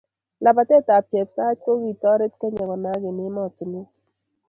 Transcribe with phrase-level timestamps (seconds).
[0.43, 3.89] Lapatet ab Chepsait ko kitoret Kenya konayak eng emetunwek